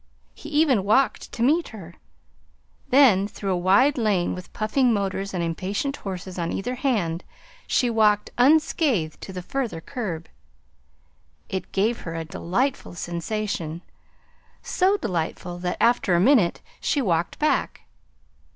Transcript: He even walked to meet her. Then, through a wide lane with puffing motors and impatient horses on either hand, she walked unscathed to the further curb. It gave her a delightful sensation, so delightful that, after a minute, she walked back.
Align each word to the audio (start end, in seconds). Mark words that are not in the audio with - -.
He 0.33 0.49
even 0.49 0.83
walked 0.83 1.31
to 1.33 1.43
meet 1.43 1.67
her. 1.67 1.93
Then, 2.89 3.27
through 3.27 3.51
a 3.53 3.57
wide 3.57 3.99
lane 3.99 4.33
with 4.33 4.51
puffing 4.51 4.91
motors 4.91 5.31
and 5.31 5.43
impatient 5.43 5.97
horses 5.97 6.39
on 6.39 6.51
either 6.51 6.73
hand, 6.73 7.23
she 7.67 7.87
walked 7.87 8.31
unscathed 8.35 9.21
to 9.21 9.31
the 9.31 9.43
further 9.43 9.79
curb. 9.79 10.27
It 11.49 11.71
gave 11.71 11.99
her 12.01 12.15
a 12.15 12.25
delightful 12.25 12.95
sensation, 12.95 13.83
so 14.63 14.97
delightful 14.97 15.59
that, 15.59 15.77
after 15.79 16.15
a 16.15 16.19
minute, 16.19 16.61
she 16.79 16.99
walked 17.03 17.37
back. 17.37 17.81